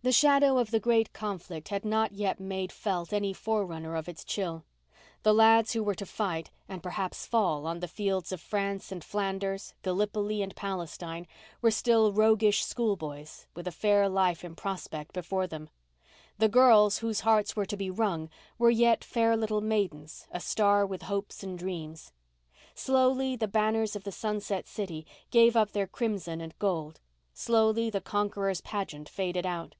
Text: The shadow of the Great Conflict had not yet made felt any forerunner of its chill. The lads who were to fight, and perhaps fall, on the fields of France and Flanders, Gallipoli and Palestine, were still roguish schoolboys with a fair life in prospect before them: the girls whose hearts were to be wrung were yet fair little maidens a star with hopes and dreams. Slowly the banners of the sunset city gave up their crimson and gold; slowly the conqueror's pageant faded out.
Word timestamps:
The 0.00 0.12
shadow 0.12 0.56
of 0.58 0.70
the 0.70 0.80
Great 0.80 1.12
Conflict 1.12 1.68
had 1.68 1.84
not 1.84 2.12
yet 2.12 2.38
made 2.40 2.70
felt 2.72 3.12
any 3.12 3.34
forerunner 3.34 3.94
of 3.96 4.08
its 4.08 4.24
chill. 4.24 4.64
The 5.24 5.34
lads 5.34 5.72
who 5.72 5.82
were 5.82 5.96
to 5.96 6.06
fight, 6.06 6.50
and 6.68 6.82
perhaps 6.84 7.26
fall, 7.26 7.66
on 7.66 7.80
the 7.80 7.88
fields 7.88 8.30
of 8.32 8.40
France 8.40 8.90
and 8.92 9.02
Flanders, 9.04 9.74
Gallipoli 9.82 10.40
and 10.40 10.54
Palestine, 10.56 11.26
were 11.60 11.72
still 11.72 12.12
roguish 12.12 12.64
schoolboys 12.64 13.48
with 13.56 13.66
a 13.66 13.72
fair 13.72 14.08
life 14.08 14.44
in 14.44 14.54
prospect 14.54 15.12
before 15.12 15.46
them: 15.48 15.68
the 16.38 16.48
girls 16.48 16.98
whose 16.98 17.20
hearts 17.20 17.54
were 17.56 17.66
to 17.66 17.76
be 17.76 17.90
wrung 17.90 18.30
were 18.56 18.70
yet 18.70 19.02
fair 19.04 19.36
little 19.36 19.60
maidens 19.60 20.26
a 20.30 20.38
star 20.40 20.86
with 20.86 21.02
hopes 21.02 21.42
and 21.42 21.58
dreams. 21.58 22.12
Slowly 22.74 23.34
the 23.36 23.48
banners 23.48 23.94
of 23.96 24.04
the 24.04 24.12
sunset 24.12 24.68
city 24.68 25.04
gave 25.32 25.56
up 25.56 25.72
their 25.72 25.88
crimson 25.88 26.40
and 26.40 26.56
gold; 26.60 27.00
slowly 27.34 27.90
the 27.90 28.00
conqueror's 28.00 28.60
pageant 28.62 29.08
faded 29.08 29.44
out. 29.44 29.74